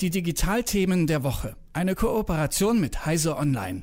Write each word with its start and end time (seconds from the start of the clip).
Die 0.00 0.10
Digitalthemen 0.10 1.06
der 1.06 1.22
Woche. 1.22 1.54
Eine 1.72 1.94
Kooperation 1.94 2.80
mit 2.80 3.04
Heise 3.04 3.36
Online. 3.36 3.82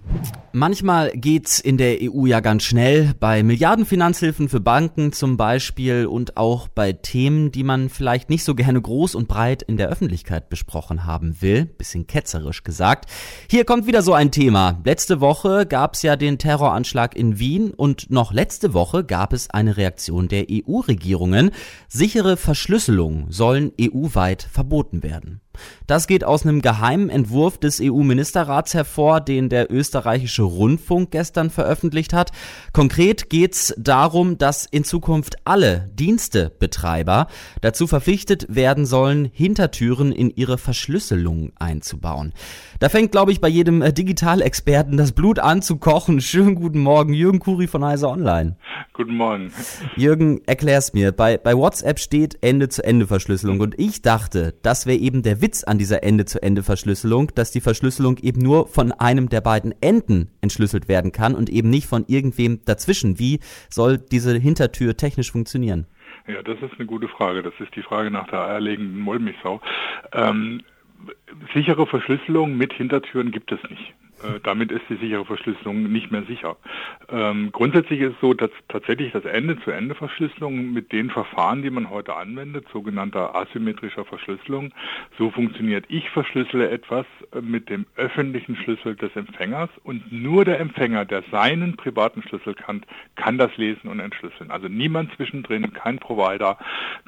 Manchmal 0.53 1.11
geht's 1.11 1.59
in 1.59 1.77
der 1.77 1.97
EU 2.01 2.25
ja 2.25 2.39
ganz 2.39 2.63
schnell, 2.63 3.13
bei 3.19 3.43
Milliardenfinanzhilfen 3.43 4.47
für 4.47 4.59
Banken 4.61 5.11
zum 5.11 5.35
Beispiel 5.35 6.05
und 6.05 6.37
auch 6.37 6.69
bei 6.69 6.93
Themen, 6.93 7.51
die 7.51 7.63
man 7.63 7.89
vielleicht 7.89 8.29
nicht 8.29 8.45
so 8.45 8.55
gerne 8.55 8.81
groß 8.81 9.15
und 9.15 9.27
breit 9.27 9.61
in 9.61 9.75
der 9.75 9.89
Öffentlichkeit 9.89 10.49
besprochen 10.49 11.05
haben 11.05 11.41
will, 11.41 11.65
bisschen 11.65 12.07
ketzerisch 12.07 12.63
gesagt. 12.63 13.09
Hier 13.49 13.65
kommt 13.65 13.87
wieder 13.87 14.01
so 14.01 14.13
ein 14.13 14.31
Thema. 14.31 14.79
Letzte 14.85 15.19
Woche 15.19 15.65
gab's 15.65 16.01
ja 16.01 16.15
den 16.15 16.37
Terroranschlag 16.37 17.15
in 17.15 17.39
Wien 17.39 17.71
und 17.71 18.09
noch 18.09 18.31
letzte 18.33 18.73
Woche 18.73 19.03
gab 19.03 19.33
es 19.33 19.49
eine 19.49 19.75
Reaktion 19.75 20.29
der 20.29 20.45
EU-Regierungen. 20.49 21.51
Sichere 21.89 22.37
Verschlüsselungen 22.37 23.31
sollen 23.31 23.73
EU-weit 23.79 24.47
verboten 24.49 25.03
werden. 25.03 25.41
Das 25.87 26.07
geht 26.07 26.23
aus 26.23 26.43
einem 26.43 26.61
geheimen 26.61 27.09
Entwurf 27.09 27.57
des 27.57 27.81
EU-Ministerrats 27.81 28.73
hervor, 28.73 29.19
den 29.19 29.49
der 29.49 29.71
österreichische 29.71 30.43
Rundfunk 30.43 31.11
gestern 31.11 31.49
veröffentlicht 31.49 32.13
hat. 32.13 32.31
Konkret 32.71 33.29
geht 33.29 33.53
es 33.53 33.73
darum, 33.77 34.37
dass 34.37 34.65
in 34.65 34.83
Zukunft 34.83 35.35
alle 35.43 35.89
Dienstebetreiber 35.93 37.27
dazu 37.61 37.87
verpflichtet 37.87 38.45
werden 38.49 38.85
sollen, 38.85 39.29
Hintertüren 39.33 40.11
in 40.11 40.29
ihre 40.29 40.57
Verschlüsselung 40.57 41.51
einzubauen. 41.59 42.33
Da 42.79 42.89
fängt, 42.89 43.11
glaube 43.11 43.31
ich, 43.31 43.41
bei 43.41 43.49
jedem 43.49 43.81
äh, 43.81 43.91
Digitalexperten 43.91 44.97
das 44.97 45.11
Blut 45.11 45.39
an 45.39 45.61
zu 45.61 45.77
kochen. 45.77 46.21
Schönen 46.21 46.55
guten 46.55 46.79
Morgen, 46.79 47.13
Jürgen 47.13 47.39
Kuri 47.39 47.67
von 47.67 47.83
Heise 47.83 48.07
Online. 48.07 48.55
Guten 48.93 49.15
Morgen. 49.15 49.51
Jürgen, 49.95 50.41
erklär's 50.45 50.93
mir. 50.93 51.11
Bei, 51.11 51.37
bei 51.37 51.55
WhatsApp 51.55 51.99
steht 51.99 52.37
Ende-zu-Ende-Verschlüsselung 52.41 53.59
und 53.59 53.77
ich 53.77 54.01
dachte, 54.01 54.55
das 54.61 54.85
wäre 54.85 54.97
eben 54.97 55.21
der 55.21 55.41
Witz 55.41 55.50
an 55.63 55.77
dieser 55.77 56.03
Ende-zu-Ende-Verschlüsselung, 56.03 57.31
dass 57.35 57.51
die 57.51 57.61
Verschlüsselung 57.61 58.17
eben 58.17 58.41
nur 58.41 58.67
von 58.67 58.91
einem 58.91 59.29
der 59.29 59.41
beiden 59.41 59.73
Enden 59.81 60.29
entschlüsselt 60.41 60.87
werden 60.87 61.11
kann 61.11 61.35
und 61.35 61.49
eben 61.49 61.69
nicht 61.69 61.87
von 61.87 62.05
irgendwem 62.07 62.59
dazwischen. 62.65 63.19
Wie 63.19 63.39
soll 63.69 63.97
diese 63.97 64.37
Hintertür 64.37 64.97
technisch 64.97 65.31
funktionieren? 65.31 65.87
Ja, 66.27 66.41
das 66.43 66.61
ist 66.61 66.73
eine 66.77 66.85
gute 66.85 67.07
Frage. 67.07 67.43
Das 67.43 67.53
ist 67.59 67.75
die 67.75 67.81
Frage 67.81 68.11
nach 68.11 68.27
der 68.27 68.41
eierlegenden 68.45 68.99
Mollmilchsau. 68.99 69.61
Ähm, 70.13 70.61
sichere 71.53 71.87
Verschlüsselung 71.87 72.57
mit 72.57 72.73
Hintertüren 72.73 73.31
gibt 73.31 73.51
es 73.51 73.59
nicht. 73.69 73.93
Äh, 74.23 74.39
damit 74.43 74.71
ist 74.71 74.83
die 74.89 74.95
sichere 74.95 75.25
Verschlüsselung 75.25 75.91
nicht 75.91 76.11
mehr 76.11 76.23
sicher. 76.23 76.57
Ähm, 77.09 77.51
grundsätzlich 77.51 78.01
ist 78.01 78.13
es 78.13 78.21
so, 78.21 78.33
dass 78.33 78.51
tatsächlich 78.67 79.11
das 79.11 79.25
Ende-zu-Ende-Verschlüsselung 79.25 80.71
mit 80.73 80.91
den 80.91 81.09
Verfahren, 81.09 81.61
die 81.61 81.69
man 81.69 81.89
heute 81.89 82.15
anwendet, 82.15 82.65
sogenannter 82.71 83.35
asymmetrischer 83.35 84.05
Verschlüsselung, 84.05 84.73
so 85.17 85.31
funktioniert. 85.31 85.85
Ich 85.87 86.09
verschlüssele 86.09 86.69
etwas 86.69 87.05
äh, 87.33 87.41
mit 87.41 87.69
dem 87.69 87.85
öffentlichen 87.95 88.55
Schlüssel 88.55 88.95
des 88.95 89.15
Empfängers 89.15 89.69
und 89.83 90.11
nur 90.11 90.45
der 90.45 90.59
Empfänger, 90.59 91.05
der 91.05 91.23
seinen 91.31 91.75
privaten 91.77 92.21
Schlüssel 92.23 92.53
kann, 92.53 92.83
kann 93.15 93.37
das 93.37 93.55
lesen 93.57 93.89
und 93.89 93.99
entschlüsseln. 93.99 94.51
Also 94.51 94.67
niemand 94.67 95.13
zwischendrin, 95.15 95.73
kein 95.73 95.99
Provider, 95.99 96.57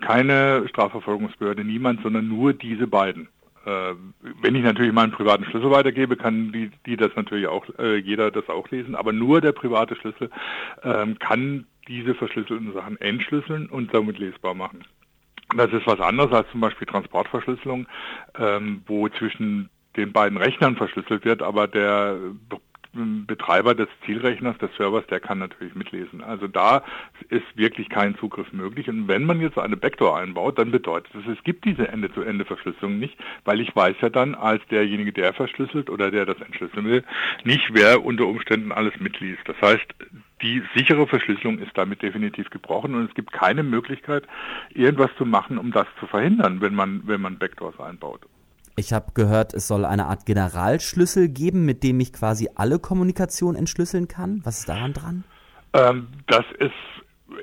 keine 0.02 0.67
Strafverfolgungsbehörde, 0.67 1.64
niemand, 1.64 2.02
sondern 2.02 2.28
nur 2.28 2.53
diese 2.53 2.88
beiden. 2.88 3.28
Äh, 3.66 3.94
wenn 4.42 4.56
ich 4.56 4.64
natürlich 4.64 4.92
meinen 4.92 5.11
privaten 5.11 5.45
Schlüssel 5.45 5.72
weitergebe, 5.72 6.17
kann 6.17 6.52
die, 6.52 6.72
die 6.86 6.97
das 6.97 7.11
natürlich 7.16 7.47
auch, 7.47 7.66
äh, 7.80 7.97
jeder 7.97 8.31
das 8.31 8.50
auch 8.50 8.69
lesen, 8.69 8.95
aber 8.95 9.14
nur 9.14 9.42
der 9.42 9.53
private 9.53 9.95
Schlüssel 9.95 10.30
ähm, 10.83 11.17
kann 11.19 11.66
diese 11.88 12.16
verschlüsselten 12.16 12.73
Sachen 12.73 13.00
entschlüsseln 13.00 13.67
und 13.67 13.94
damit 13.94 14.17
lesbar 14.19 14.53
machen. 14.53 14.84
Das 15.56 15.72
ist 15.72 15.86
was 15.86 16.00
anderes 16.00 16.31
als 16.31 16.50
zum 16.52 16.61
Beispiel 16.61 16.88
Transportverschlüsselung, 16.88 17.88
ähm, 18.38 18.81
wo 18.86 19.08
zwischen 19.09 19.69
den 19.95 20.11
beiden 20.11 20.38
Rechnern 20.38 20.75
verschlüsselt 20.75 21.23
wird, 21.23 21.41
aber 21.41 21.67
der 21.67 22.17
Betreiber 22.94 23.73
des 23.73 23.88
Zielrechners, 24.05 24.58
des 24.59 24.69
Servers, 24.77 25.05
der 25.08 25.19
kann 25.19 25.39
natürlich 25.39 25.73
mitlesen. 25.73 26.23
Also 26.23 26.47
da 26.47 26.84
ist 27.29 27.45
wirklich 27.56 27.90
kein 27.90 28.16
Zugriff 28.17 28.53
möglich. 28.53 28.88
Und 28.88 29.07
wenn 29.07 29.25
man 29.25 29.41
jetzt 29.41 29.57
eine 29.57 29.78
Backdoor 29.78 30.19
einbaut, 30.19 30.59
dann 30.59 30.69
bedeutet 30.69 31.13
das, 31.13 31.23
es 31.25 31.44
gibt 31.44 31.66
diese 31.66 31.88
Ende-zu-Ende-Verschlüsselung 31.88 33.00
nicht, 33.00 33.17
weil 33.45 33.62
ich 33.62 33.75
weiß 33.75 33.95
ja 34.01 34.09
dann 34.09 34.35
als 34.35 34.62
derjenige, 34.67 35.12
der 35.12 35.34
verschlüsselt 35.34 35.90
oder 35.90 36.12
der 36.12 36.28
das 36.28 36.40
entschlüsseln 36.41 36.85
will, 36.85 37.03
nicht, 37.44 37.73
wer 37.73 38.06
unter 38.06 38.28
Umständen 38.28 38.72
alles 38.72 38.94
mitliest. 39.00 39.41
Das 39.46 39.59
heißt, 39.62 39.85
die 40.44 40.62
sichere 40.75 41.07
Verschlüsselung 41.07 41.57
ist 41.59 41.75
damit 41.75 42.03
definitiv 42.03 42.50
gebrochen 42.51 42.94
und 42.94 43.09
es 43.09 43.16
gibt 43.16 43.31
keine 43.31 43.63
Möglichkeit, 43.63 44.28
irgendwas 44.69 45.09
zu 45.17 45.25
machen, 45.25 45.57
um 45.57 45.72
das 45.72 45.88
zu 46.00 46.06
verhindern, 46.06 46.62
wenn 46.62 46.75
man, 46.75 47.01
wenn 47.07 47.22
man 47.22 47.40
Backdoors 47.40 47.79
einbaut. 47.79 48.22
Ich 48.75 48.91
habe 48.91 49.11
gehört, 49.13 49.53
es 49.53 49.67
soll 49.67 49.85
eine 49.85 50.07
Art 50.07 50.25
Generalschlüssel 50.25 51.29
geben, 51.29 51.66
mit 51.66 51.84
dem 51.84 52.00
ich 52.00 52.11
quasi 52.11 52.50
alle 52.56 52.79
Kommunikation 52.79 53.56
entschlüsselyn 53.56 54.07
kann. 54.07 54.41
Was 54.44 54.59
ist 54.59 54.69
daran 54.69 54.94
dran? 54.94 55.23
Ähm, 55.73 56.07
das 56.28 56.45
ist 56.59 56.72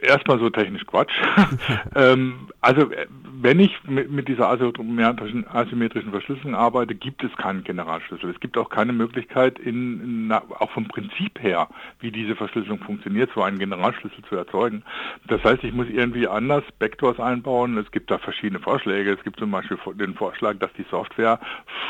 erstmal 0.02 0.38
so 0.38 0.50
technisch 0.50 0.86
Quatsch. 0.86 1.12
ähm, 1.94 2.48
also 2.60 2.90
äh, 2.90 3.06
wenn 3.42 3.58
ich 3.58 3.72
mit, 3.84 4.10
mit 4.10 4.28
dieser 4.28 4.48
asymmetrischen, 4.48 5.46
asymmetrischen 5.48 6.10
Verschlüsselung 6.10 6.54
arbeite, 6.54 6.94
gibt 6.94 7.24
es 7.24 7.34
keinen 7.36 7.64
Generalschlüssel. 7.64 8.30
Es 8.30 8.40
gibt 8.40 8.58
auch 8.58 8.68
keine 8.68 8.92
Möglichkeit, 8.92 9.58
in, 9.58 10.28
in, 10.28 10.32
auch 10.32 10.70
vom 10.70 10.86
Prinzip 10.88 11.40
her, 11.42 11.68
wie 12.00 12.10
diese 12.10 12.36
Verschlüsselung 12.36 12.80
funktioniert, 12.80 13.30
so 13.34 13.42
einen 13.42 13.58
Generalschlüssel 13.58 14.22
zu 14.28 14.36
erzeugen. 14.36 14.82
Das 15.26 15.42
heißt, 15.42 15.64
ich 15.64 15.72
muss 15.72 15.88
irgendwie 15.88 16.28
anders 16.28 16.64
Backdoors 16.78 17.18
einbauen. 17.18 17.78
Es 17.78 17.90
gibt 17.90 18.10
da 18.10 18.18
verschiedene 18.18 18.60
Vorschläge. 18.60 19.12
Es 19.12 19.22
gibt 19.24 19.38
zum 19.38 19.50
Beispiel 19.50 19.78
den 19.94 20.14
Vorschlag, 20.14 20.58
dass 20.58 20.72
die 20.74 20.86
Software 20.90 21.40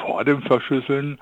vor 0.01 0.25
dem 0.25 0.43
Verschlüsseln 0.43 1.19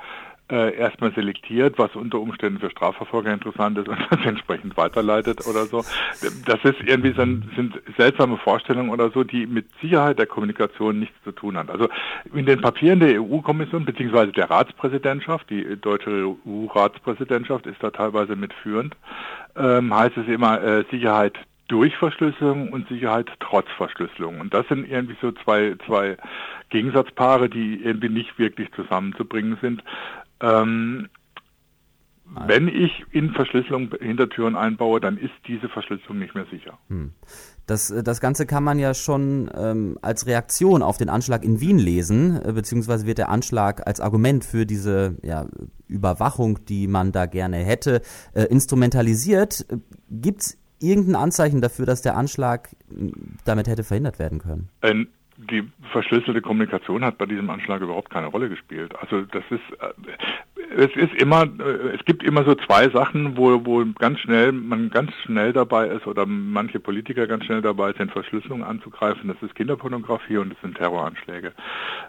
äh, 0.51 0.75
erstmal 0.77 1.13
selektiert, 1.13 1.79
was 1.79 1.95
unter 1.95 2.21
Umständen 2.21 2.59
für 2.59 2.71
Strafverfolger 2.71 3.33
interessant 3.33 3.79
ist 3.79 3.89
und 3.89 3.99
das 4.11 4.25
entsprechend 4.25 4.77
weiterleitet 4.77 5.47
oder 5.47 5.67
so. 5.67 5.85
Das 6.47 6.59
ist 6.65 6.81
irgendwie 6.85 7.13
so 7.13 7.23
ein, 7.23 7.51
sind 7.55 7.81
seltsame 7.97 8.39
Vorstellungen 8.39 8.91
oder 8.91 9.11
so, 9.11 9.25
die 9.25 9.47
mit 9.47 9.67
Sicherheit 9.81 10.19
der 10.19 10.27
Kommunikation 10.27 10.99
nichts 10.99 11.17
zu 11.25 11.33
tun 11.33 11.57
haben. 11.57 11.71
Also 11.71 11.89
in 12.33 12.47
den 12.47 12.61
Papieren 12.61 13.01
der 13.01 13.21
EU-Kommission 13.21 13.85
beziehungsweise 13.85 14.33
der 14.33 14.51
Ratspräsidentschaft, 14.51 15.51
die 15.51 15.77
deutsche 15.81 16.37
EU-Ratspräsidentschaft 16.47 17.67
ist 17.67 17.83
da 17.83 17.91
teilweise 17.91 18.37
mitführend, 18.37 18.97
ähm, 19.57 19.95
heißt 19.95 20.17
es 20.17 20.29
immer 20.29 20.63
äh, 20.63 20.85
Sicherheit 20.91 21.39
durch 21.69 21.95
Verschlüsselung 21.97 22.73
und 22.73 22.89
Sicherheit 22.89 23.31
trotz 23.41 23.67
Verschlüsselung. 23.77 24.41
Und 24.41 24.55
das 24.55 24.67
sind 24.69 24.91
irgendwie 24.91 25.17
so 25.21 25.33
zwei, 25.33 25.77
zwei 25.87 26.17
Gegensatzpaare, 26.71 27.49
die 27.49 27.83
irgendwie 27.85 28.09
nicht 28.09 28.39
wirklich 28.39 28.73
zusammenzubringen 28.73 29.59
sind. 29.61 29.83
Ähm, 30.41 31.09
wenn 32.47 32.69
ich 32.69 33.05
in 33.11 33.31
Verschlüsselung 33.33 33.95
Hintertüren 34.01 34.55
einbaue, 34.55 35.01
dann 35.01 35.17
ist 35.17 35.33
diese 35.47 35.69
Verschlüsselung 35.69 36.19
nicht 36.19 36.35
mehr 36.35 36.47
sicher. 36.51 36.79
Hm. 36.89 37.13
Das, 37.67 37.91
äh, 37.91 38.03
das 38.03 38.21
Ganze 38.21 38.47
kann 38.47 38.65
man 38.65 38.79
ja 38.79 38.95
schon 38.95 39.51
ähm, 39.55 39.99
als 40.03 40.27
Reaktion 40.27 40.83
auf 40.83 40.99
den 40.99 41.09
Anschlag 41.09 41.45
in 41.45 41.61
Wien 41.61 41.79
lesen, 41.79 42.41
äh, 42.43 42.53
beziehungsweise 42.53 43.07
wird 43.07 43.19
der 43.19 43.31
Anschlag 43.31 43.87
als 43.87 44.01
Argument 44.01 44.45
für 44.45 44.67
diese 44.67 45.17
ja, 45.23 45.47
Überwachung, 45.87 46.65
die 46.67 46.87
man 46.87 47.13
da 47.13 47.27
gerne 47.27 47.59
hätte, 47.59 48.03
äh, 48.35 48.45
instrumentalisiert. 48.45 49.67
Gibt 50.11 50.41
es 50.43 50.59
irgendein 50.81 51.17
Anzeichen 51.17 51.61
dafür, 51.61 51.87
dass 51.87 52.03
der 52.03 52.17
Anschlag 52.17 52.71
damit 53.45 53.69
hätte 53.69 53.85
verhindert 53.85 54.19
werden 54.19 54.39
können? 54.39 54.69
Ein 54.81 55.09
die 55.39 55.71
verschlüsselte 55.93 56.43
Kommunikation 56.43 57.05
hat 57.05 57.17
bei 57.17 57.27
diesem 57.27 57.49
Anschlag 57.49 57.81
überhaupt 57.81 58.11
keine 58.11 58.27
Rolle 58.27 58.49
gespielt. 58.49 58.93
Also 58.99 59.23
das 59.23 59.45
ist, 59.51 59.63
es 60.77 60.95
ist 60.97 61.15
immer, 61.21 61.45
äh, 61.45 61.95
es 61.95 62.05
gibt 62.05 62.23
immer 62.23 62.45
so 62.45 62.55
zwei 62.55 62.89
Sachen, 62.91 63.37
wo, 63.37 63.65
wo 63.65 63.85
ganz 63.99 64.21
schnell, 64.21 64.53
man 64.53 64.91
ganz 64.91 65.13
schnell 65.25 65.53
dabei 65.53 65.89
ist 65.89 66.07
oder 66.07 66.27
manche 66.27 66.81
Politiker 66.81 67.27
ganz 67.27 67.45
schnell 67.45 67.63
dabei 67.63 67.93
sind, 67.95 68.13
Verschlüsselung 68.13 68.63
anzugreifen. 68.63 69.29
Das 69.29 69.37
ist 69.43 69.55
Kinderpornografie 69.55 70.37
und 70.37 70.51
das 70.51 70.61
sind 70.61 70.77
Terroranschläge. 70.77 71.53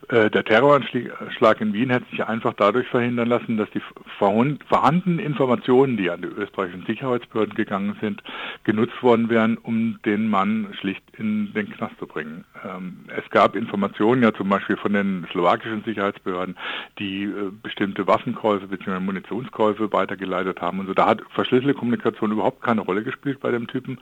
Äh, 0.09 0.29
der 0.29 0.43
Terroranschlag 0.43 1.61
in 1.61 1.73
Wien 1.73 1.89
hätte 1.89 2.09
sich 2.09 2.23
einfach 2.23 2.53
dadurch 2.53 2.87
verhindern 2.87 3.29
lassen, 3.29 3.57
dass 3.57 3.69
die 3.71 3.81
vorhandenen 4.17 5.19
Informationen, 5.19 5.97
die 5.97 6.09
an 6.09 6.21
die 6.21 6.27
österreichischen 6.27 6.85
Sicherheitsbehörden 6.85 7.55
gegangen 7.55 7.95
sind, 8.01 8.21
genutzt 8.63 9.01
worden 9.01 9.29
wären, 9.29 9.57
um 9.57 9.99
den 10.05 10.29
Mann 10.29 10.67
schlicht 10.79 11.03
in 11.17 11.53
den 11.53 11.69
Knast 11.71 11.97
zu 11.99 12.07
bringen. 12.07 12.45
Ähm, 12.63 13.05
es 13.15 13.29
gab 13.29 13.55
Informationen 13.55 14.23
ja 14.23 14.33
zum 14.33 14.49
Beispiel 14.49 14.77
von 14.77 14.93
den 14.93 15.25
slowakischen 15.31 15.83
Sicherheitsbehörden, 15.83 16.57
die 16.97 17.23
äh, 17.23 17.51
bestimmte 17.63 18.07
Waffenkäufe 18.07 18.48
Waffenkäufe 18.49 18.67
bzw. 18.67 18.99
Munitionskäufe 18.99 19.91
weitergeleitet 19.91 20.61
haben 20.61 20.79
und 20.79 20.87
so. 20.87 20.93
Da 20.93 21.05
hat 21.05 21.21
verschlüsselte 21.33 21.77
Kommunikation 21.77 22.31
überhaupt 22.31 22.61
keine 22.61 22.81
Rolle 22.81 23.03
gespielt 23.03 23.39
bei 23.39 23.51
dem 23.51 23.67
Typen. 23.67 23.99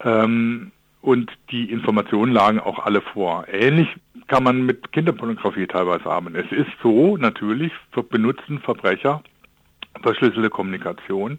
Ähm, 0.00 0.72
und 1.00 1.30
die 1.50 1.70
Informationen 1.70 2.32
lagen 2.32 2.60
auch 2.60 2.78
alle 2.78 3.02
vor. 3.02 3.46
Ähnlich 3.48 3.88
kann 4.26 4.42
man 4.42 4.64
mit 4.64 4.90
Kinderpornografie 4.92 5.66
teilweise 5.66 6.04
haben. 6.04 6.34
Es 6.34 6.50
ist 6.50 6.70
so, 6.82 7.18
natürlich 7.18 7.72
benutzen 8.08 8.58
Verbrecher 8.60 9.22
verschlüsselte 10.02 10.50
Kommunikation. 10.50 11.38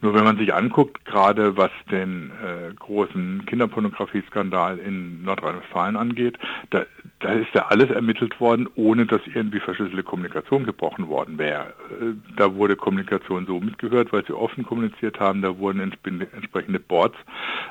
Nur 0.00 0.14
wenn 0.14 0.24
man 0.24 0.38
sich 0.38 0.54
anguckt, 0.54 1.04
gerade 1.04 1.56
was 1.56 1.70
den 1.90 2.30
äh, 2.30 2.74
großen 2.74 3.44
Kinderpornografieskandal 3.46 4.78
in 4.78 5.22
Nordrhein-Westfalen 5.24 5.96
angeht, 5.96 6.38
da, 6.70 6.84
da 7.20 7.32
ist 7.32 7.54
ja 7.54 7.66
alles 7.66 7.90
ermittelt 7.90 8.40
worden, 8.40 8.68
ohne 8.76 9.06
dass 9.06 9.20
irgendwie 9.26 9.60
verschlüsselte 9.60 10.02
Kommunikation 10.02 10.64
gebrochen 10.64 11.08
worden 11.08 11.38
wäre. 11.38 11.74
Äh, 12.00 12.14
da 12.36 12.54
wurde 12.54 12.76
Kommunikation 12.76 13.46
so 13.46 13.60
mitgehört, 13.60 14.12
weil 14.12 14.24
sie 14.24 14.32
offen 14.32 14.64
kommuniziert 14.64 15.20
haben. 15.20 15.42
Da 15.42 15.58
wurden 15.58 15.80
entsprechende 15.80 16.80
Boards 16.80 17.16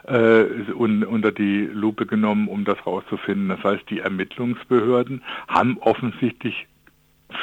äh, 0.03 0.43
un, 0.73 1.03
unter 1.03 1.31
die 1.31 1.65
Lupe 1.65 2.05
genommen, 2.05 2.47
um 2.47 2.65
das 2.65 2.85
rauszufinden. 2.85 3.49
Das 3.49 3.63
heißt, 3.63 3.89
die 3.89 3.99
Ermittlungsbehörden 3.99 5.23
haben 5.47 5.77
offensichtlich 5.79 6.67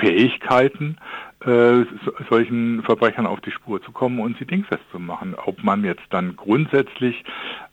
Fähigkeiten, 0.01 0.97
äh, 1.45 1.85
solchen 2.31 2.83
Verbrechern 2.83 3.27
auf 3.27 3.41
die 3.41 3.51
Spur 3.51 3.83
zu 3.83 3.93
kommen 3.93 4.19
und 4.19 4.39
sie 4.39 4.47
dingfest 4.47 4.83
zu 4.91 4.99
machen. 4.99 5.35
Ob 5.35 5.63
man 5.63 5.85
jetzt 5.85 6.05
dann 6.11 6.37
grundsätzlich 6.37 7.25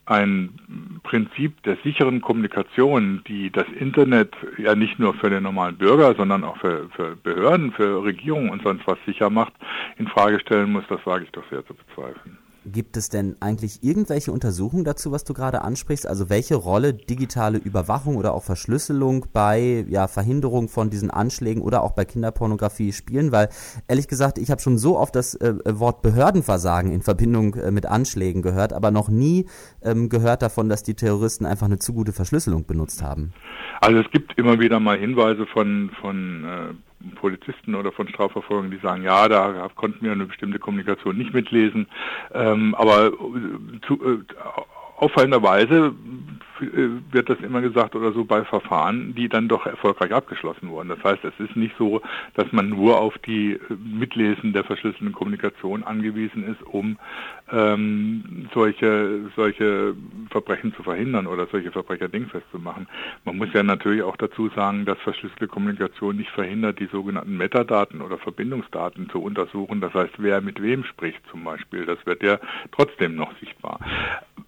ein 0.05 0.99
Prinzip 1.03 1.63
der 1.63 1.77
sicheren 1.83 2.21
Kommunikation, 2.21 3.23
die 3.27 3.49
das 3.49 3.67
Internet 3.79 4.35
ja 4.57 4.75
nicht 4.75 4.99
nur 4.99 5.13
für 5.13 5.29
den 5.29 5.43
normalen 5.43 5.77
Bürger, 5.77 6.15
sondern 6.15 6.43
auch 6.43 6.57
für, 6.57 6.89
für 6.95 7.15
Behörden, 7.15 7.71
für 7.71 8.03
Regierungen 8.03 8.49
und 8.49 8.61
sonst 8.63 8.85
was 8.87 8.97
sicher 9.05 9.29
macht, 9.29 9.53
in 9.97 10.07
Frage 10.07 10.39
stellen 10.39 10.71
muss, 10.71 10.83
das 10.89 11.05
wage 11.05 11.23
ich 11.23 11.31
doch 11.31 11.47
sehr 11.49 11.65
zu 11.65 11.73
bezweifeln. 11.73 12.37
Gibt 12.63 12.95
es 12.95 13.09
denn 13.09 13.37
eigentlich 13.39 13.83
irgendwelche 13.83 14.31
Untersuchungen 14.31 14.83
dazu, 14.83 15.11
was 15.11 15.23
du 15.23 15.33
gerade 15.33 15.63
ansprichst? 15.63 16.05
Also 16.05 16.29
welche 16.29 16.53
Rolle 16.53 16.93
digitale 16.93 17.57
Überwachung 17.57 18.17
oder 18.17 18.35
auch 18.35 18.43
Verschlüsselung 18.43 19.25
bei 19.33 19.83
ja, 19.89 20.07
Verhinderung 20.07 20.69
von 20.69 20.91
diesen 20.91 21.09
Anschlägen 21.09 21.63
oder 21.63 21.81
auch 21.81 21.93
bei 21.93 22.05
Kinderpornografie 22.05 22.93
spielen? 22.93 23.31
Weil 23.31 23.49
ehrlich 23.87 24.07
gesagt, 24.07 24.37
ich 24.37 24.51
habe 24.51 24.61
schon 24.61 24.77
so 24.77 24.99
oft 24.99 25.15
das 25.15 25.33
äh, 25.33 25.55
Wort 25.65 26.03
Behördenversagen 26.03 26.91
in 26.91 27.01
Verbindung 27.01 27.55
äh, 27.55 27.71
mit 27.71 27.87
Anschlägen 27.87 28.43
gehört, 28.43 28.73
aber 28.73 28.91
noch 28.91 29.09
nie 29.09 29.47
ähm, 29.81 30.09
gehört 30.09 30.43
davon, 30.43 30.69
dass 30.69 30.83
die 30.83 30.93
Terroristen 30.93 31.47
einfach 31.47 31.65
eine 31.65 31.79
zu 31.79 31.93
gute 31.93 32.13
Verschlüsselung 32.13 32.67
benutzt 32.67 33.01
haben. 33.01 33.33
Also 33.79 33.99
es 33.99 34.11
gibt 34.11 34.37
immer 34.37 34.59
wieder 34.59 34.79
mal 34.79 34.99
Hinweise 34.99 35.47
von, 35.47 35.89
von 35.99 36.43
äh, 36.43 36.90
Polizisten 37.15 37.75
oder 37.75 37.91
von 37.91 38.07
Strafverfolgern, 38.07 38.71
die 38.71 38.77
sagen, 38.77 39.03
ja, 39.03 39.27
da 39.27 39.69
konnten 39.75 40.05
wir 40.05 40.11
eine 40.11 40.25
bestimmte 40.25 40.59
Kommunikation 40.59 41.17
nicht 41.17 41.33
mitlesen. 41.33 41.87
Ähm, 42.33 42.75
aber 42.75 43.11
zu, 43.87 43.93
äh, 44.03 44.19
auffallenderweise 44.97 45.93
wird 46.61 47.29
das 47.29 47.39
immer 47.39 47.61
gesagt 47.61 47.95
oder 47.95 48.11
so 48.11 48.25
bei 48.25 48.43
Verfahren, 48.43 49.15
die 49.15 49.29
dann 49.29 49.47
doch 49.47 49.65
erfolgreich 49.65 50.13
abgeschlossen 50.13 50.69
wurden. 50.69 50.89
Das 50.89 51.03
heißt, 51.03 51.23
es 51.23 51.33
ist 51.39 51.55
nicht 51.55 51.75
so, 51.77 52.01
dass 52.35 52.51
man 52.51 52.69
nur 52.69 52.99
auf 52.99 53.17
die 53.19 53.59
Mitlesen 53.69 54.53
der 54.53 54.63
verschlüsselten 54.63 55.11
Kommunikation 55.11 55.83
angewiesen 55.83 56.43
ist, 56.43 56.61
um 56.63 56.97
ähm, 57.51 58.47
solche, 58.53 59.29
solche 59.35 59.95
Verbrechen 60.29 60.73
zu 60.75 60.83
verhindern 60.83 61.27
oder 61.27 61.47
solche 61.47 61.71
Verbrecher 61.71 62.07
dingfest 62.07 62.45
zu 62.51 62.59
machen. 62.59 62.87
Man 63.25 63.37
muss 63.37 63.49
ja 63.53 63.63
natürlich 63.63 64.03
auch 64.03 64.17
dazu 64.17 64.49
sagen, 64.55 64.85
dass 64.85 64.97
verschlüsselte 64.99 65.47
Kommunikation 65.47 66.17
nicht 66.17 66.31
verhindert, 66.31 66.79
die 66.79 66.87
sogenannten 66.87 67.37
Metadaten 67.37 68.01
oder 68.01 68.17
Verbindungsdaten 68.17 69.09
zu 69.09 69.21
untersuchen. 69.21 69.81
Das 69.81 69.93
heißt, 69.93 70.13
wer 70.17 70.41
mit 70.41 70.61
wem 70.61 70.83
spricht 70.83 71.21
zum 71.29 71.43
Beispiel, 71.43 71.85
das 71.85 72.05
wird 72.05 72.23
ja 72.23 72.39
trotzdem 72.71 73.15
noch 73.15 73.31
sichtbar. 73.39 73.79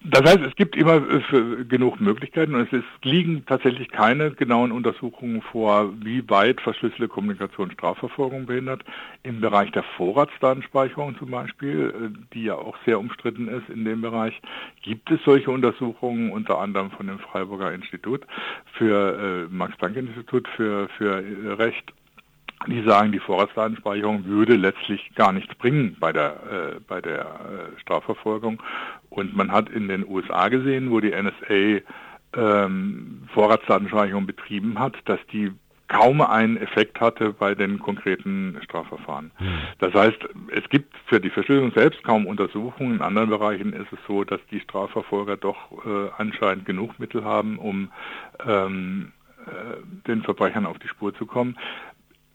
Das 0.02 0.22
heißt, 0.22 0.40
es 0.40 0.54
gibt 0.56 0.76
immer 0.76 0.96
äh, 0.96 1.64
genug 1.64 2.00
Möglichkeiten 2.04 2.54
und 2.54 2.62
es 2.62 2.72
ist, 2.72 3.04
liegen 3.04 3.44
tatsächlich 3.46 3.90
keine 3.90 4.30
genauen 4.30 4.72
Untersuchungen 4.72 5.42
vor, 5.42 5.92
wie 6.02 6.28
weit 6.30 6.60
verschlüsselte 6.60 7.08
Kommunikation 7.08 7.70
Strafverfolgung 7.72 8.46
behindert. 8.46 8.84
Im 9.22 9.40
Bereich 9.40 9.72
der 9.72 9.82
Vorratsdatenspeicherung 9.96 11.18
zum 11.18 11.30
Beispiel, 11.30 11.94
äh, 12.14 12.34
die 12.34 12.44
ja 12.44 12.54
auch 12.54 12.76
sehr 12.84 12.98
umstritten 12.98 13.48
ist 13.48 13.68
in 13.68 13.84
dem 13.84 14.00
Bereich, 14.00 14.40
gibt 14.82 15.10
es 15.10 15.20
solche 15.24 15.50
Untersuchungen, 15.50 16.30
unter 16.30 16.58
anderem 16.58 16.90
von 16.92 17.06
dem 17.06 17.18
Freiburger 17.18 17.72
Institut 17.72 18.22
für 18.74 19.48
äh, 19.50 19.54
Max-Planck-Institut 19.54 20.46
für, 20.56 20.88
für 20.96 21.58
Recht 21.58 21.92
die 22.66 22.82
sagen, 22.82 23.12
die 23.12 23.18
Vorratsdatenspeicherung 23.18 24.24
würde 24.24 24.56
letztlich 24.56 25.14
gar 25.14 25.32
nichts 25.32 25.54
bringen 25.56 25.96
bei 26.00 26.12
der, 26.12 26.76
äh, 26.76 26.80
bei 26.86 27.00
der 27.00 27.20
äh, 27.20 27.80
Strafverfolgung. 27.80 28.62
Und 29.14 29.36
man 29.36 29.52
hat 29.52 29.68
in 29.68 29.88
den 29.88 30.06
USA 30.06 30.48
gesehen, 30.48 30.90
wo 30.90 31.00
die 31.00 31.10
NSA 31.12 31.82
ähm, 32.36 33.22
Vorratsdatenspeicherung 33.32 34.26
betrieben 34.26 34.78
hat, 34.78 34.96
dass 35.04 35.20
die 35.32 35.52
kaum 35.86 36.20
einen 36.20 36.56
Effekt 36.56 37.00
hatte 37.00 37.32
bei 37.32 37.54
den 37.54 37.78
konkreten 37.78 38.58
Strafverfahren. 38.64 39.30
Hm. 39.36 39.58
Das 39.78 39.94
heißt, 39.94 40.18
es 40.48 40.68
gibt 40.68 40.96
für 41.06 41.20
die 41.20 41.30
Verschlüsselung 41.30 41.72
selbst 41.72 42.02
kaum 42.02 42.26
Untersuchungen. 42.26 42.96
In 42.96 43.02
anderen 43.02 43.30
Bereichen 43.30 43.72
ist 43.72 43.92
es 43.92 43.98
so, 44.08 44.24
dass 44.24 44.40
die 44.50 44.60
Strafverfolger 44.60 45.36
doch 45.36 45.70
äh, 45.86 46.10
anscheinend 46.18 46.64
genug 46.64 46.98
Mittel 46.98 47.22
haben, 47.24 47.58
um 47.58 47.90
ähm, 48.44 49.12
äh, 49.46 50.08
den 50.08 50.22
Verbrechern 50.22 50.66
auf 50.66 50.78
die 50.78 50.88
Spur 50.88 51.14
zu 51.14 51.26
kommen. 51.26 51.56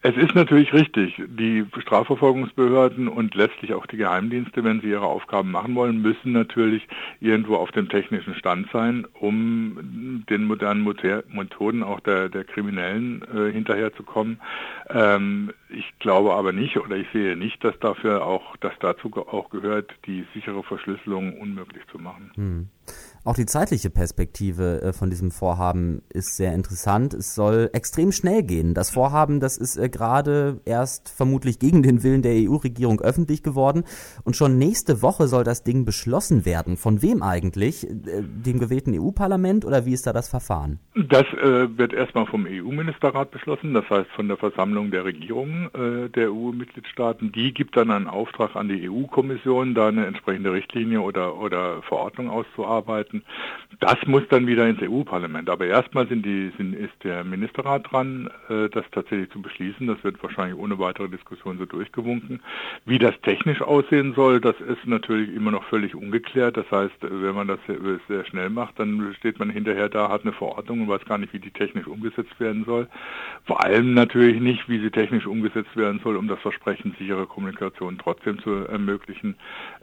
Es 0.02 0.16
ist 0.16 0.34
natürlich 0.34 0.72
richtig, 0.72 1.22
die 1.28 1.66
Strafverfolgungsbehörden 1.78 3.10
und 3.10 3.36
letztlich 3.36 3.74
auch 3.74 3.86
die 3.86 3.98
Geheimdienste, 3.98 4.64
wenn 4.64 4.80
sie 4.80 4.88
ihre 4.92 5.06
Aufgaben 5.06 5.52
machen 5.52 5.76
wollen, 5.76 6.02
müssen 6.02 6.32
natürlich 6.32 6.88
irgendwo 7.20 7.58
auf 7.58 7.72
dem 7.72 7.90
technischen 7.90 8.34
Stand 8.36 8.70
sein, 8.72 9.06
um 9.20 10.24
den 10.30 10.46
modernen 10.46 10.86
Methoden 10.86 11.84
auch 11.84 12.00
der, 12.00 12.30
der 12.30 12.46
Kriminellen 12.46 13.24
äh, 13.24 13.52
hinterherzukommen. 13.52 14.40
Ähm, 14.90 15.52
ich 15.68 15.86
glaube 16.00 16.34
aber 16.34 16.54
nicht 16.54 16.78
oder 16.78 16.96
ich 16.96 17.08
sehe 17.12 17.36
nicht, 17.36 17.62
dass 17.62 17.78
dafür 17.80 18.26
auch, 18.26 18.56
dass 18.58 18.74
dazu 18.80 19.12
auch 19.18 19.50
gehört, 19.50 19.92
die 20.06 20.26
sichere 20.34 20.64
Verschlüsselung 20.64 21.38
unmöglich 21.42 21.84
zu 21.92 22.00
machen. 22.00 22.32
Hm. 22.36 22.68
Auch 23.26 23.36
die 23.36 23.46
zeitliche 23.46 23.90
Perspektive 23.90 24.82
äh, 24.82 24.94
von 24.94 25.10
diesem 25.10 25.32
Vorhaben 25.32 26.02
ist 26.14 26.38
sehr 26.38 26.54
interessant. 26.54 27.14
Es 27.14 27.36
soll 27.36 27.70
extrem 27.74 28.12
schnell 28.14 28.44
gehen. 28.44 28.74
Das 28.74 28.92
Vorhaben, 28.92 29.42
das 29.42 29.58
ist 29.58 29.78
äh, 29.78 29.90
gerade 29.90 30.62
erst 30.66 31.10
vermutlich 31.10 31.60
gegen 31.60 31.84
den 31.84 32.02
Willen 32.04 32.22
der 32.22 32.34
EU-Regierung 32.34 33.02
öffentlich 33.02 33.44
geworden. 33.44 33.84
Und 34.24 34.38
schon 34.38 34.58
nächste 34.58 35.02
Woche 35.02 35.28
soll 35.28 35.44
das 35.44 35.64
Ding 35.64 35.84
beschlossen 35.84 36.46
werden. 36.46 36.78
Von 36.78 37.02
wem 37.02 37.22
eigentlich? 37.22 37.90
Äh, 37.90 38.24
dem 38.24 38.60
gewählten 38.60 38.98
EU-Parlament 38.98 39.66
oder 39.66 39.86
wie 39.86 39.94
ist 39.94 40.08
da 40.08 40.14
das 40.14 40.30
Verfahren? 40.30 40.80
Das 40.96 41.26
äh, 41.34 41.78
wird 41.78 41.94
erstmal 41.94 42.26
vom 42.26 42.46
EU-Ministerrat 42.46 43.32
beschlossen, 43.32 43.74
das 43.74 43.90
heißt 43.90 44.10
von 44.12 44.30
der 44.30 44.38
Versammlung 44.38 44.92
der 44.92 45.04
Regierungen 45.04 45.70
äh, 45.74 46.10
der 46.10 46.32
EU-Mitgliedstaaten. 46.32 47.34
Die 47.34 47.54
gibt 47.54 47.76
dann 47.76 47.92
einen 47.92 48.08
Auftrag 48.08 48.56
an 48.56 48.70
die 48.70 48.90
EU-Kommission, 48.90 49.76
da 49.76 49.90
eine 49.90 50.06
entsprechende 50.06 50.54
Richtlinie 50.54 51.02
oder, 51.02 51.38
oder 51.38 51.82
Verordnung 51.84 52.30
auszuarbeiten 52.30 53.09
arbeiten. 53.10 53.24
Das 53.80 53.96
muss 54.08 54.24
dann 54.30 54.48
wieder 54.48 54.68
ins 54.68 54.82
EU-Parlament. 54.82 55.50
Aber 55.50 55.66
erstmal 55.66 56.08
sind 56.08 56.26
die, 56.26 56.52
sind, 56.58 56.74
ist 56.74 56.94
der 57.04 57.24
Ministerrat 57.24 57.92
dran, 57.92 58.30
äh, 58.50 58.70
das 58.70 58.86
tatsächlich 58.92 59.30
zu 59.32 59.42
beschließen. 59.42 59.88
Das 59.88 60.04
wird 60.04 60.22
wahrscheinlich 60.22 60.58
ohne 60.58 60.80
weitere 60.80 61.10
Diskussion 61.10 61.58
so 61.58 61.66
durchgewunken. 61.66 62.42
Wie 62.86 63.00
das 63.00 63.20
technisch 63.22 63.62
aussehen 63.62 64.14
soll, 64.16 64.42
das 64.42 64.60
ist 64.60 64.86
natürlich 64.86 65.34
immer 65.34 65.52
noch 65.52 65.64
völlig 65.66 65.96
ungeklärt. 65.96 66.58
Das 66.58 66.70
heißt, 66.72 66.96
wenn 67.02 67.36
man 67.36 67.48
das 67.48 67.60
sehr, 67.68 67.78
sehr 68.08 68.26
schnell 68.26 68.50
macht, 68.50 68.80
dann 68.80 69.14
steht 69.18 69.40
man 69.40 69.50
hinterher 69.50 69.90
da, 69.90 70.10
hat 70.10 70.24
eine 70.24 70.34
Verordnung 70.34 70.82
und 70.82 70.90
weiß 70.90 71.06
gar 71.06 71.18
nicht, 71.18 71.34
wie 71.34 71.40
die 71.40 71.52
technisch 71.52 71.88
umgesetzt 71.88 72.40
werden 72.40 72.66
soll. 72.66 72.88
Vor 73.46 73.64
allem 73.64 73.94
natürlich 73.94 74.40
nicht, 74.42 74.68
wie 74.68 74.80
sie 74.80 74.92
technisch 74.92 75.26
umgesetzt 75.26 75.76
werden 75.76 76.00
soll, 76.04 76.18
um 76.18 76.28
das 76.28 76.40
Versprechen 76.40 76.96
sichere 77.00 77.26
Kommunikation 77.26 77.98
trotzdem 77.98 78.40
zu 78.40 78.66
ermöglichen, 78.66 79.36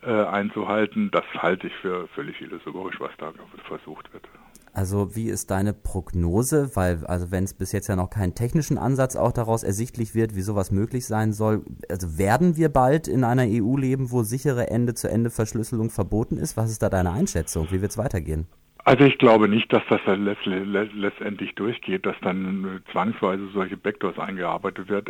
äh, 0.02 0.10
einzuhalten. 0.10 1.10
Das 1.10 1.24
halte 1.34 1.66
ich 1.68 1.74
für 1.76 2.08
völlig 2.08 2.40
illusorisch, 2.40 3.00
was 3.00 3.15
da 3.18 3.32
versucht 3.68 4.12
wird. 4.12 4.24
Also 4.72 5.16
wie 5.16 5.30
ist 5.30 5.50
deine 5.50 5.72
Prognose? 5.72 6.76
Weil, 6.76 7.06
also 7.06 7.30
wenn 7.30 7.44
es 7.44 7.54
bis 7.54 7.72
jetzt 7.72 7.86
ja 7.86 7.96
noch 7.96 8.10
keinen 8.10 8.34
technischen 8.34 8.76
Ansatz 8.76 9.16
auch 9.16 9.32
daraus 9.32 9.62
ersichtlich 9.62 10.14
wird, 10.14 10.36
wie 10.36 10.42
sowas 10.42 10.70
möglich 10.70 11.06
sein 11.06 11.32
soll, 11.32 11.64
also 11.88 12.18
werden 12.18 12.56
wir 12.56 12.68
bald 12.68 13.08
in 13.08 13.24
einer 13.24 13.46
EU 13.46 13.78
leben, 13.78 14.10
wo 14.10 14.22
sichere 14.22 14.68
Ende-zu-Ende-Verschlüsselung 14.68 15.88
verboten 15.88 16.36
ist? 16.36 16.58
Was 16.58 16.70
ist 16.70 16.82
da 16.82 16.90
deine 16.90 17.12
Einschätzung? 17.12 17.68
Wie 17.70 17.80
wird 17.80 17.92
es 17.92 17.96
weitergehen? 17.96 18.46
Also 18.86 19.02
ich 19.02 19.18
glaube 19.18 19.48
nicht, 19.48 19.72
dass 19.72 19.82
das 19.88 20.00
letztendlich 20.06 21.56
durchgeht, 21.56 22.06
dass 22.06 22.14
dann 22.22 22.82
zwangsweise 22.92 23.48
solche 23.52 23.76
Backdoors 23.76 24.16
eingearbeitet 24.16 24.88
wird. 24.88 25.08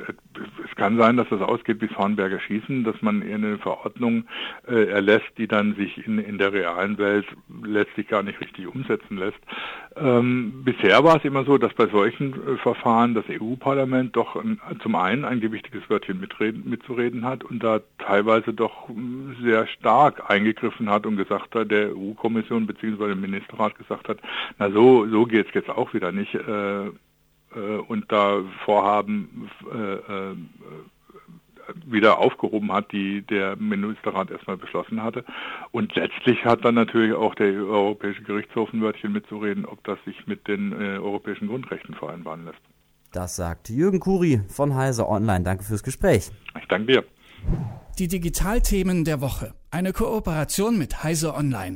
Es 0.65 0.75
kann 0.77 0.97
sein, 0.97 1.19
dass 1.19 1.29
das 1.29 1.43
ausgeht 1.43 1.83
wie 1.83 1.95
Hornberger 1.95 2.41
Schießen, 2.41 2.85
dass 2.85 3.03
man 3.03 3.23
eine 3.23 3.59
Verordnung 3.59 4.25
äh, 4.67 4.89
erlässt, 4.89 5.27
die 5.37 5.47
dann 5.47 5.75
sich 5.75 6.07
in, 6.07 6.19
in 6.19 6.39
der 6.39 6.55
realen 6.55 6.97
Welt 6.97 7.27
letztlich 7.65 8.09
gar 8.09 8.23
nicht 8.23 8.41
richtig 8.41 8.67
umsetzen 8.67 9.19
lässt. 9.19 9.37
Ähm, 9.95 10.63
bisher 10.65 11.05
war 11.05 11.17
es 11.17 11.25
immer 11.25 11.45
so, 11.45 11.59
dass 11.59 11.75
bei 11.75 11.87
solchen 11.89 12.33
äh, 12.33 12.57
Verfahren 12.57 13.13
das 13.13 13.27
EU-Parlament 13.29 14.17
doch 14.17 14.37
ein, 14.37 14.59
zum 14.83 14.95
einen 14.95 15.27
ein 15.27 15.41
gewichtiges 15.41 15.83
Wörtchen 15.91 16.19
mitreden, 16.19 16.63
mitzureden 16.65 17.27
hat 17.27 17.45
und 17.45 17.63
da 17.63 17.81
teilweise 17.99 18.55
doch 18.55 18.89
sehr 19.43 19.67
stark 19.67 20.31
eingegriffen 20.31 20.89
hat 20.89 21.05
und 21.05 21.19
gesagt 21.19 21.55
hat, 21.55 21.71
der 21.71 21.95
EU-Kommission 21.95 22.67
bzw. 22.67 23.09
dem 23.09 23.21
Ministerrat 23.21 23.66
Rat 23.67 23.79
gesagt 23.79 24.09
hat, 24.09 24.19
na 24.59 24.71
so, 24.71 25.07
so 25.09 25.27
geht 25.27 25.49
es 25.49 25.55
jetzt 25.55 25.71
auch 25.71 25.93
wieder 25.95 26.13
nicht. 26.13 26.35
Äh, 26.35 26.87
äh, 27.57 27.77
und 27.89 28.11
da 28.11 28.43
Vorhaben 28.65 29.51
äh, 29.73 29.77
äh, 29.77 30.37
wieder 31.85 32.19
aufgehoben 32.19 32.73
hat, 32.73 32.93
die 32.93 33.23
der 33.23 33.57
Ministerrat 33.57 34.31
erstmal 34.31 34.57
beschlossen 34.57 35.03
hatte. 35.03 35.25
Und 35.73 35.95
letztlich 35.97 36.45
hat 36.45 36.65
dann 36.65 36.77
natürlich 36.77 37.13
auch 37.13 37.35
der 37.35 37.49
Europäische 37.49 38.23
Gerichtshof 38.23 38.73
ein 38.73 38.83
Wörtchen 38.83 39.13
mitzureden, 39.13 39.65
ob 39.65 39.83
das 39.85 39.99
sich 40.05 40.27
mit 40.27 40.47
den 40.47 40.73
äh, 40.73 40.99
europäischen 40.99 41.49
Grundrechten 41.49 41.95
vereinbaren 41.95 42.45
lässt. 42.45 42.61
Das 43.13 43.37
sagt 43.37 43.69
Jürgen 43.69 44.01
Kuri 44.01 44.43
von 44.49 44.75
Heise 44.75 45.09
Online. 45.09 45.43
Danke 45.43 45.65
fürs 45.65 45.83
Gespräch. 45.83 46.31
Ich 46.61 46.69
danke 46.69 46.93
dir. 46.93 47.05
Die 47.99 48.09
Digitalthemen 48.09 49.05
der 49.05 49.21
Woche. 49.21 49.55
Eine 49.71 49.93
Kooperation 49.93 50.79
mit 50.79 51.03
Heise 51.03 51.35
Online 51.35 51.75